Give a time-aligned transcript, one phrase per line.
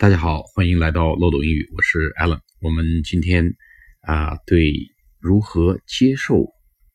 [0.00, 2.40] 大家好，欢迎来到漏斗英语，我是 Alan。
[2.62, 3.54] 我们今天
[4.00, 4.72] 啊，对
[5.18, 6.46] 如何接受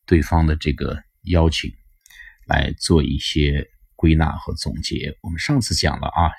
[0.08, 1.72] 对方的这个邀请
[2.48, 5.16] 来做一些归纳和总结。
[5.22, 6.34] 我们上次讲了啊，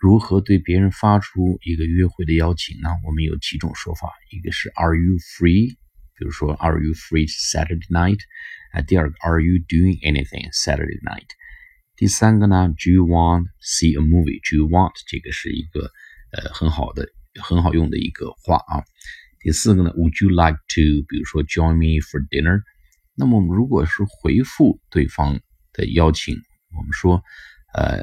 [0.00, 2.88] 如何对别人发出一个约会的邀请呢？
[3.06, 5.76] 我们有几种说法，一个是 Are you free？
[6.18, 8.18] 比如说 Are you free Saturday night？
[8.72, 11.28] 啊，第二个 Are you doing anything Saturday night？
[11.96, 15.90] 第三个呢，Do you want see a movie？Do you want 这个是一个
[16.32, 17.08] 呃很好的、
[17.40, 18.82] 很好用的一个话啊。
[19.38, 21.06] 第四个呢，Would you like to？
[21.08, 22.62] 比如说 Join me for dinner？
[23.14, 25.40] 那么我们如果是回复对方
[25.72, 26.36] 的邀请，
[26.76, 27.22] 我们说
[27.74, 28.02] 呃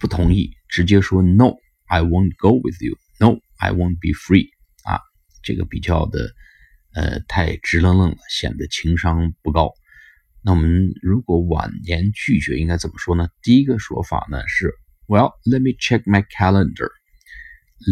[0.00, 2.98] 不同意，直接说 No，I won't go with you。
[3.20, 4.48] No，I won't be free。
[4.82, 4.98] 啊，
[5.44, 6.34] 这个比较的
[6.94, 9.72] 呃太直愣愣了，显得情商不高。
[10.42, 13.28] 那我们如果婉言拒绝应该怎么说呢？
[13.42, 14.72] 第一个说法呢是
[15.06, 16.90] ，Well, let me check my calendar.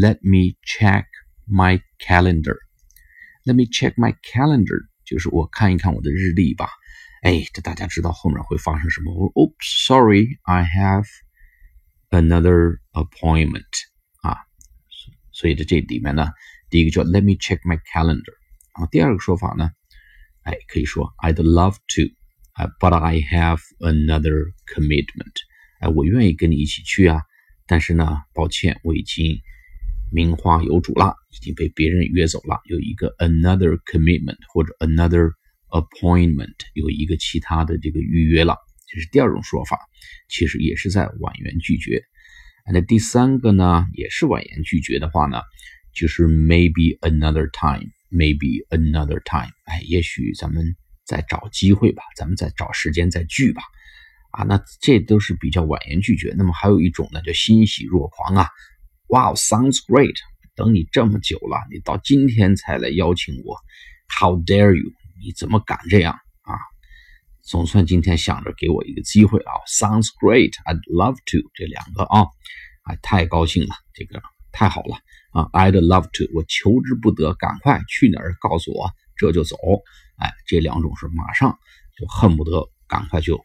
[0.01, 1.07] Let me check
[1.47, 2.57] my calendar.
[3.45, 6.69] Let me check my calendar，就是我看一看我的日历吧。
[7.23, 11.05] 哎，这大家知道后面会发生什么？Oops, sorry, I have
[12.11, 13.65] another appointment.
[14.23, 14.39] 啊，
[15.33, 16.31] 所以在这里面呢，
[16.71, 18.35] 第一个叫 Let me check my calendar。
[18.73, 19.71] 啊，第二个说法呢，
[20.43, 22.26] 哎，可以说 I'd love to。
[22.57, 25.35] 啊，But I have another commitment。
[25.79, 27.21] 哎，我愿意跟你一起去啊，
[27.67, 29.39] 但是呢，抱歉，我已经
[30.11, 35.33] 名花有主了，已经被别人约走了，有一个 another commitment 或者 another
[35.69, 38.57] appointment，有一个其他的这个预约了。
[38.89, 39.79] 这是第二种说法，
[40.31, 42.03] 其实也是在婉言拒绝。
[42.73, 45.43] 那第三个呢，也是婉言拒绝的话呢，
[45.93, 49.53] 就是 maybe another time，maybe another time。
[49.65, 50.75] 哎，也许咱们。
[51.07, 53.63] 再找机会吧，咱们再找时间再聚吧，
[54.33, 56.35] 啊，那这都是比较婉言拒绝。
[56.37, 58.49] 那么还有一种呢，叫欣喜若狂啊
[59.07, 60.17] ，Wow sounds great！
[60.57, 63.57] 等你这么久了，你到今天才来邀请我
[64.19, 64.91] ，How dare you！
[65.23, 66.59] 你怎么敢这样啊？
[67.43, 71.49] 总算今天想着给我一个机会啊，Sounds great！I'd love to！
[71.55, 72.23] 这两个啊，
[72.83, 74.21] 啊，太高兴了，这个
[74.51, 74.97] 太好了
[75.31, 76.29] 啊，I'd love to！
[76.35, 79.57] 我求之不得，赶快去哪儿告诉我，这就走。
[80.19, 81.59] 哎，这两种是马上
[81.99, 83.39] 就恨不得赶快就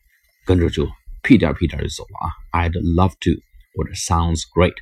[0.46, 0.90] 跟着就
[1.22, 3.42] 屁颠屁颠就走了啊！I'd love to
[3.76, 4.76] 或者 sounds great。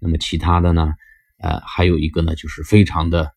[0.00, 0.94] 那么其他的呢？
[1.38, 3.32] 呃，还有一个呢，就是非常的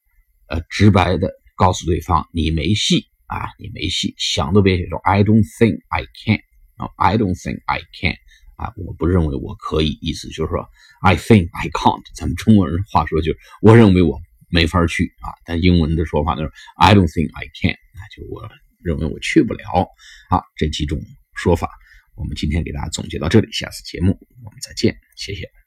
[0.47, 6.39] 呃直白的告诉对方你没戏啊，你没戏，想都别想说 I don't think I can
[6.77, 8.15] 啊，I don't think I can
[8.55, 10.67] 啊，我不认为我可以，意思就是说
[11.01, 12.03] I think I can't。
[12.15, 14.19] 咱们中国人话说就是我认为我。
[14.49, 18.49] 没法去啊，但英文的说法呢是 I don't think I can，那就我
[18.83, 19.87] 认为我去不了
[20.29, 20.41] 啊。
[20.55, 21.01] 这几种
[21.35, 21.69] 说法，
[22.15, 25.64] 我们今天给大家总结到这里，下次节目我们再见，谢谢。